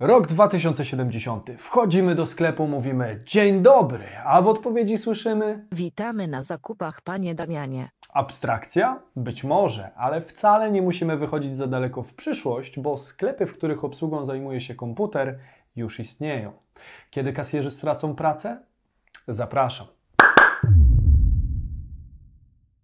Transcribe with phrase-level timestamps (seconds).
[0.00, 1.50] Rok 2070.
[1.58, 7.88] Wchodzimy do sklepu, mówimy dzień dobry, a w odpowiedzi słyszymy Witamy na zakupach, panie Damianie.
[8.08, 9.02] abstrakcja?
[9.16, 13.84] Być może, ale wcale nie musimy wychodzić za daleko w przyszłość, bo sklepy, w których
[13.84, 15.38] obsługą zajmuje się komputer,
[15.76, 16.52] już istnieją.
[17.10, 18.62] Kiedy kasjerzy stracą pracę?
[19.28, 19.86] Zapraszam.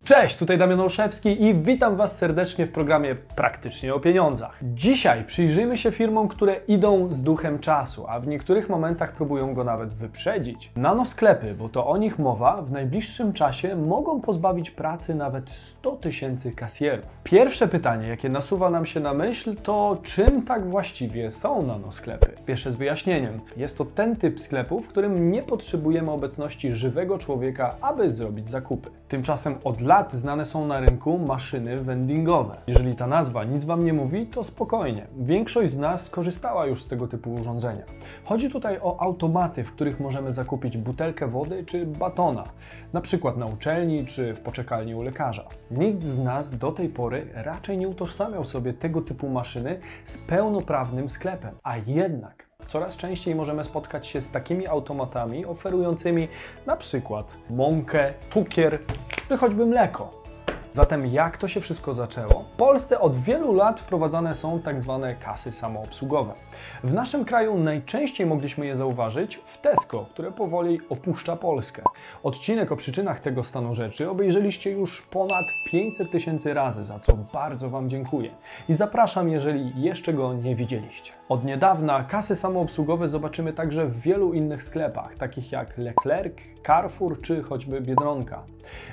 [0.05, 4.59] Cześć, tutaj Damian Olszewski i witam Was serdecznie w programie Praktycznie o Pieniądzach.
[4.62, 9.65] Dzisiaj przyjrzyjmy się firmom, które idą z duchem czasu, a w niektórych momentach próbują go
[9.65, 10.70] nawet wyprzedzić.
[10.77, 16.53] Nanosklepy, bo to o nich mowa, w najbliższym czasie mogą pozbawić pracy nawet 100 tysięcy
[16.53, 17.06] kasjerów.
[17.25, 22.30] Pierwsze pytanie, jakie nasuwa nam się na myśl, to czym tak właściwie są nanosklepy?
[22.47, 23.41] Pierwsze z wyjaśnieniem.
[23.56, 28.91] Jest to ten typ sklepu, w którym nie potrzebujemy obecności żywego człowieka, aby zrobić zakupy.
[29.09, 32.56] Tymczasem od lat znane są na rynku maszyny vendingowe.
[32.66, 35.06] Jeżeli ta nazwa nic Wam nie mówi, to spokojnie.
[35.19, 37.84] Większość z nas korzystała już z tego typu urządzenia.
[38.24, 42.44] Chodzi tutaj o automaty, w których możemy zakupić butelkę wody czy batona,
[42.92, 45.44] na przykład na uczelni czy w poczekalni u lekarza.
[45.70, 51.11] Nikt z nas do tej pory raczej nie utożsamiał sobie tego typu maszyny z pełnoprawnym
[51.11, 56.28] sklepem, a jednak Coraz częściej możemy spotkać się z takimi automatami oferującymi
[56.67, 58.79] na przykład mąkę, cukier
[59.29, 60.22] czy choćby mleko.
[60.75, 62.45] Zatem jak to się wszystko zaczęło?
[62.55, 66.33] W Polsce od wielu lat wprowadzane są tak zwane kasy samoobsługowe.
[66.84, 71.83] W naszym kraju najczęściej mogliśmy je zauważyć w Tesco, które powoli opuszcza Polskę.
[72.23, 77.70] Odcinek o przyczynach tego stanu rzeczy obejrzeliście już ponad 500 tysięcy razy, za co bardzo
[77.70, 78.31] Wam dziękuję.
[78.69, 81.12] I zapraszam, jeżeli jeszcze go nie widzieliście.
[81.29, 86.34] Od niedawna kasy samoobsługowe zobaczymy także w wielu innych sklepach, takich jak Leclerc,
[86.67, 88.42] Carrefour czy choćby Biedronka.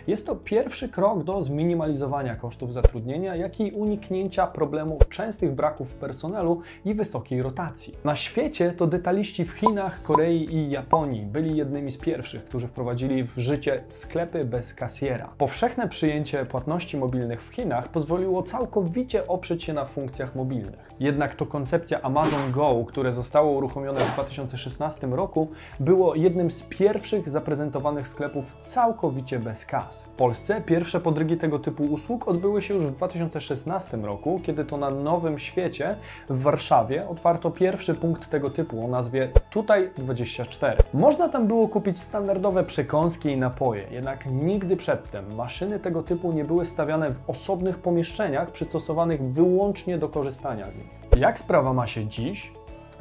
[0.08, 6.62] Jest to pierwszy krok do zminimalizowania kosztów zatrudnienia, jak i uniknięcia problemu częstych braków personelu
[6.86, 7.96] i wysokiej rotacji.
[8.04, 13.24] Na świecie to detaliści w Chinach, Korei i Japonii byli jednymi z pierwszych, którzy wprowadzili
[13.24, 15.30] w życie sklepy bez kasjera.
[15.38, 20.90] Powszechne przyjęcie płatności mobilnych w Chinach pozwoliło całkowicie oprzeć się na funkcjach mobilnych.
[21.00, 25.48] Jednak to koncepcja Amazon Go, które zostało uruchomione w 2016 roku,
[25.80, 30.04] było jednym z pierwszych zaprezentowanych sklepów całkowicie bez kas.
[30.04, 34.78] W Polsce pierwsze podrygi tego typu usług odbyły się już w 2016 roku, kiedy to
[34.78, 35.96] na Nowym Świecie
[36.30, 40.78] w Warszawie otwarto pierwszy punkt tego typu o nazwie Tutaj 24.
[40.94, 46.46] Można tam było kupić standardowe przekąski i napoje, jednak nigdy przedtem maszyny tego typu nie
[46.46, 51.00] były stawiane w osobnych pomieszczeniach przystosowanych wyłącznie do korzystania z nich.
[51.18, 52.52] Jak sprawa ma się dziś?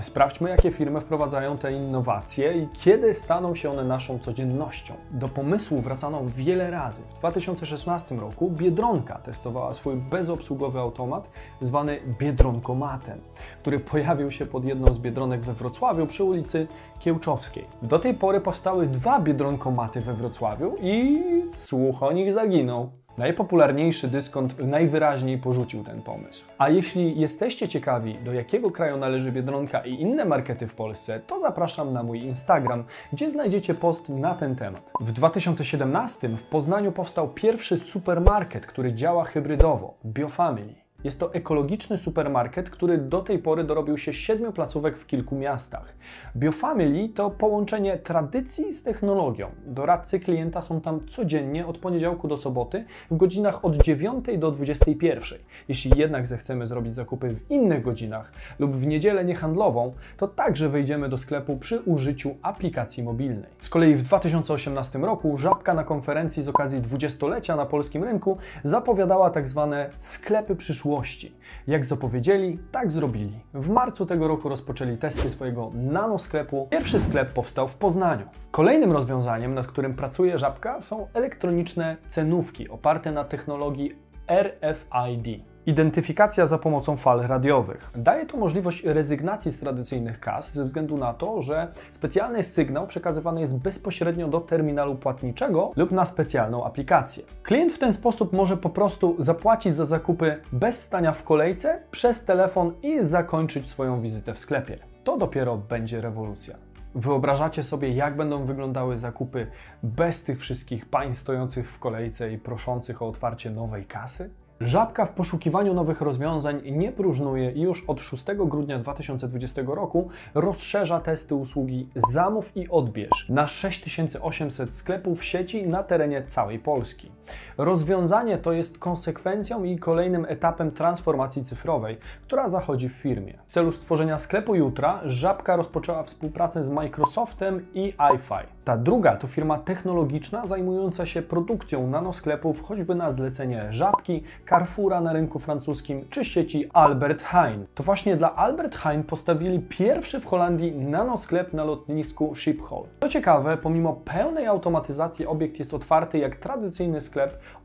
[0.01, 4.95] Sprawdźmy, jakie firmy wprowadzają te innowacje i kiedy staną się one naszą codziennością.
[5.11, 7.03] Do pomysłu wracano wiele razy.
[7.03, 13.21] W 2016 roku Biedronka testowała swój bezobsługowy automat zwany Biedronkomatem,
[13.61, 16.67] który pojawił się pod jedną z biedronek we Wrocławiu przy ulicy
[16.99, 17.65] Kiełczowskiej.
[17.83, 21.23] Do tej pory powstały dwa Biedronkomaty we Wrocławiu i
[21.55, 23.08] słuch o nich zaginął.
[23.19, 26.45] Najpopularniejszy dyskont najwyraźniej porzucił ten pomysł.
[26.59, 31.41] A jeśli jesteście ciekawi, do jakiego kraju należy Biedronka i inne markety w Polsce, to
[31.41, 34.91] zapraszam na mój Instagram, gdzie znajdziecie post na ten temat.
[35.01, 40.88] W 2017 w Poznaniu powstał pierwszy supermarket, który działa hybrydowo BioFamily.
[41.05, 45.95] Jest to ekologiczny supermarket, który do tej pory dorobił się siedmiu placówek w kilku miastach.
[46.37, 49.51] BioFamily to połączenie tradycji z technologią.
[49.67, 55.39] Doradcy klienta są tam codziennie od poniedziałku do soboty w godzinach od 9 do 21.
[55.69, 61.09] Jeśli jednak zechcemy zrobić zakupy w innych godzinach lub w niedzielę niehandlową, to także wejdziemy
[61.09, 63.51] do sklepu przy użyciu aplikacji mobilnej.
[63.61, 69.31] Z kolei w 2018 roku Żabka na konferencji z okazji 20-lecia na polskim rynku zapowiadała
[69.31, 71.33] tak zwane sklepy przyszłości przyszłości.
[71.67, 73.41] Jak zapowiedzieli, tak zrobili.
[73.55, 76.69] W marcu tego roku rozpoczęli testy swojego nanosklepu.
[76.71, 78.27] Pierwszy sklep powstał w Poznaniu.
[78.51, 83.97] Kolejnym rozwiązaniem, nad którym pracuje Żabka, są elektroniczne cenówki oparte na technologii
[84.29, 85.45] RFID.
[85.69, 87.91] Identyfikacja za pomocą fal radiowych.
[87.97, 93.41] Daje to możliwość rezygnacji z tradycyjnych kas ze względu na to, że specjalny sygnał przekazywany
[93.41, 97.25] jest bezpośrednio do terminalu płatniczego lub na specjalną aplikację.
[97.43, 102.25] Klient w ten sposób może po prostu zapłacić za zakupy bez stania w kolejce przez
[102.25, 104.79] telefon i zakończyć swoją wizytę w sklepie.
[105.05, 106.57] To dopiero będzie rewolucja.
[106.95, 109.47] Wyobrażacie sobie, jak będą wyglądały zakupy
[109.83, 114.31] bez tych wszystkich pań stojących w kolejce i proszących o otwarcie nowej kasy?
[114.61, 121.01] Żabka w poszukiwaniu nowych rozwiązań nie próżnuje i już od 6 grudnia 2020 roku rozszerza
[121.01, 127.18] testy usługi Zamów i Odbierz na 6800 sklepów sieci na terenie całej Polski.
[127.59, 133.35] Rozwiązanie to jest konsekwencją i kolejnym etapem transformacji cyfrowej, która zachodzi w firmie.
[133.49, 138.59] W celu stworzenia sklepu jutra Żabka rozpoczęła współpracę z Microsoftem i iFi.
[138.65, 145.13] Ta druga to firma technologiczna zajmująca się produkcją nanosklepów choćby na zlecenie Żabki, Carrefoura na
[145.13, 147.67] rynku francuskim czy sieci Albert Heijn.
[147.75, 152.83] To właśnie dla Albert Heijn postawili pierwszy w Holandii nanosklep na lotnisku Schiphol.
[153.01, 157.18] Co ciekawe, pomimo pełnej automatyzacji obiekt jest otwarty jak tradycyjny sklep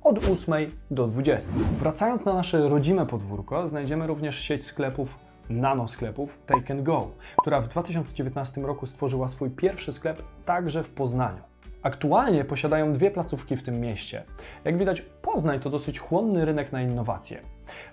[0.04, 0.54] od 8
[0.92, 1.54] do 20.
[1.80, 5.20] Wracając na nasze rodzime podwórko, znajdziemy również sieć sklepów
[5.50, 7.08] nanosklepów Take and Go,
[7.42, 11.53] która w 2019 roku stworzyła swój pierwszy sklep także w Poznaniu.
[11.84, 14.24] Aktualnie posiadają dwie placówki w tym mieście.
[14.66, 15.04] Jak widać,
[15.34, 17.40] Poznań to dosyć chłonny rynek na innowacje.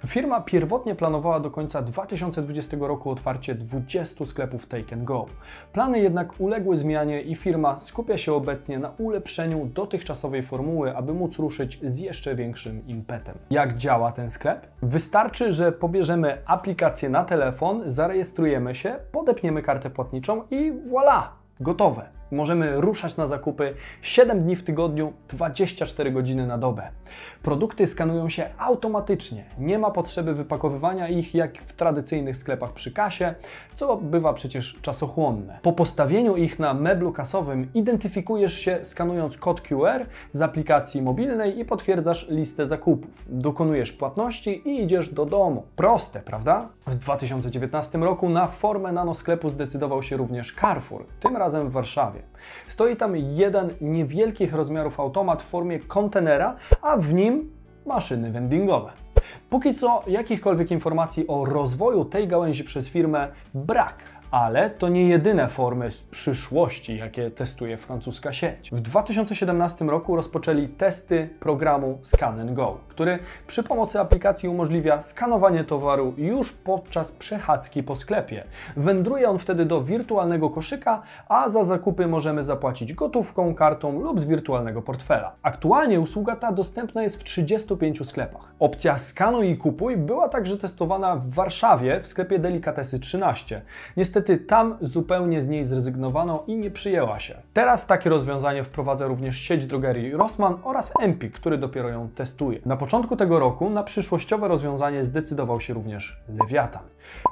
[0.06, 5.26] Firma pierwotnie planowała do końca 2020 roku otwarcie 20 sklepów Take and Go.
[5.72, 11.38] Plany jednak uległy zmianie i firma skupia się obecnie na ulepszeniu dotychczasowej formuły, aby móc
[11.38, 13.34] ruszyć z jeszcze większym impetem.
[13.50, 14.66] Jak działa ten sklep?
[14.82, 21.22] Wystarczy, że pobierzemy aplikację na telefon, zarejestrujemy się, podepniemy kartę płatniczą i voilà!
[21.60, 22.19] Gotowe!
[22.30, 26.88] Możemy ruszać na zakupy 7 dni w tygodniu, 24 godziny na dobę.
[27.42, 33.34] Produkty skanują się automatycznie, nie ma potrzeby wypakowywania ich jak w tradycyjnych sklepach przy kasie,
[33.74, 35.58] co bywa przecież czasochłonne.
[35.62, 41.64] Po postawieniu ich na meblu kasowym identyfikujesz się skanując kod QR z aplikacji mobilnej i
[41.64, 43.24] potwierdzasz listę zakupów.
[43.28, 45.62] Dokonujesz płatności i idziesz do domu.
[45.76, 46.68] Proste, prawda?
[46.86, 52.19] W 2019 roku na formę nanosklepu zdecydował się również Carrefour, tym razem w Warszawie.
[52.66, 57.50] Stoi tam jeden niewielkich rozmiarów automat w formie kontenera, a w nim
[57.86, 58.92] maszyny vendingowe.
[59.50, 65.48] Póki co jakichkolwiek informacji o rozwoju tej gałęzi przez firmę brak, ale to nie jedyne
[65.48, 68.70] formy z przyszłości, jakie testuje francuska sieć.
[68.72, 76.14] W 2017 roku rozpoczęli testy programu Scan Go, który przy pomocy aplikacji umożliwia skanowanie towaru
[76.16, 78.44] już podczas przechadzki po sklepie.
[78.76, 84.24] Wędruje on wtedy do wirtualnego koszyka, a za zakupy możemy zapłacić gotówką, kartą lub z
[84.24, 85.32] wirtualnego portfela.
[85.42, 88.52] Aktualnie usługa ta dostępna jest w 35 sklepach.
[88.58, 93.62] Opcja skanuj i kupuj była także testowana w Warszawie w sklepie Delikatesy 13.
[93.96, 97.34] Niestety Niestety tam zupełnie z niej zrezygnowano i nie przyjęła się.
[97.52, 102.58] Teraz takie rozwiązanie wprowadza również sieć drogerii Rossmann oraz Empik, który dopiero ją testuje.
[102.66, 106.82] Na początku tego roku na przyszłościowe rozwiązanie zdecydował się również Lewiatan.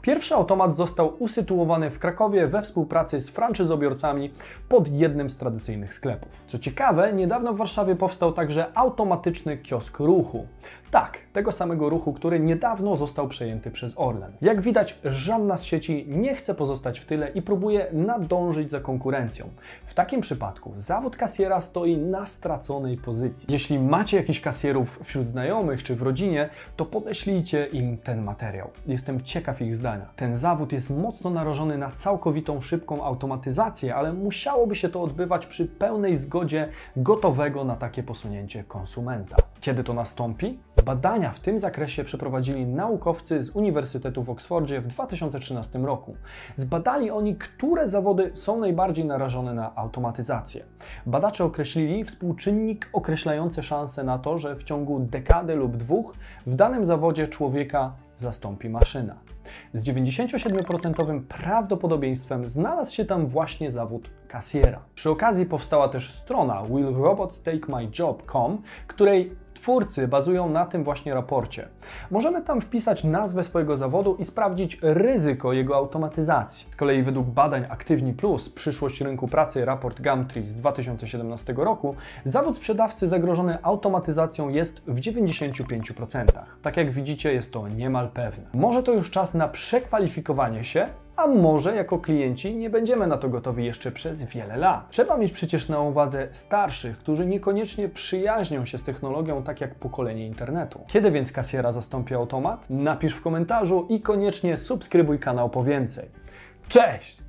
[0.03, 4.31] Pierwszy automat został usytuowany w Krakowie we współpracy z franczyzobiorcami
[4.69, 6.45] pod jednym z tradycyjnych sklepów.
[6.47, 10.47] Co ciekawe, niedawno w Warszawie powstał także automatyczny kiosk ruchu.
[10.91, 14.33] Tak, tego samego ruchu, który niedawno został przejęty przez Orlen.
[14.41, 19.49] Jak widać, żadna z sieci nie chce pozostać w tyle i próbuje nadążyć za konkurencją.
[19.87, 23.53] W takim przypadku zawód kasjera stoi na straconej pozycji.
[23.53, 28.71] Jeśli macie jakichś kasjerów wśród znajomych czy w rodzinie, to podeślijcie im ten materiał.
[28.87, 30.07] Jestem ciekaw ich zdania.
[30.17, 35.67] Ten zawód jest mocno narażony na całkowitą szybką automatyzację, ale musiałoby się to odbywać przy
[35.67, 39.37] pełnej zgodzie gotowego na takie posunięcie konsumenta.
[39.61, 40.59] Kiedy to nastąpi?
[40.85, 46.17] Badania w tym zakresie przeprowadzili naukowcy z Uniwersytetu w Oksfordzie w 2013 roku.
[46.57, 50.65] Zbadali oni, które zawody są najbardziej narażone na automatyzację.
[51.07, 56.15] Badacze określili współczynnik określający szanse na to, że w ciągu dekady lub dwóch
[56.47, 59.15] w danym zawodzie człowieka zastąpi maszyna.
[59.73, 64.81] Z 97% prawdopodobieństwem znalazł się tam właśnie zawód kasjera.
[64.95, 71.69] Przy okazji powstała też strona willrobotstakemyjob.com, której twórcy bazują na tym właśnie raporcie.
[72.11, 76.67] Możemy tam wpisać nazwę swojego zawodu i sprawdzić ryzyko jego automatyzacji.
[76.71, 81.95] Z kolei według badań Aktywni Plus, przyszłość rynku pracy, raport Gumtree z 2017 roku,
[82.25, 86.25] zawód sprzedawcy zagrożony automatyzacją jest w 95%.
[86.63, 88.45] Tak jak widzicie, jest to niemal pewne.
[88.55, 93.29] Może to już czas na przekwalifikowanie się a może jako klienci nie będziemy na to
[93.29, 94.91] gotowi jeszcze przez wiele lat.
[94.91, 100.27] Trzeba mieć przecież na uwadze starszych, którzy niekoniecznie przyjaźnią się z technologią tak jak pokolenie
[100.27, 100.85] internetu.
[100.87, 102.71] Kiedy więc kasjera zastąpi automat?
[102.71, 106.09] Napisz w komentarzu i koniecznie subskrybuj kanał po więcej.
[106.69, 107.28] Cześć!